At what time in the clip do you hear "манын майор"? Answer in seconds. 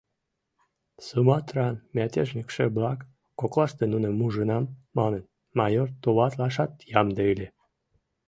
4.97-5.89